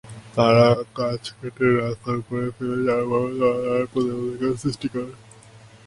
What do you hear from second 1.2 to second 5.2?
কেটে রাস্তার ওপরে ফেলে যানবাহন চলাচলে প্রতিবন্ধকতা সৃষ্টি করে।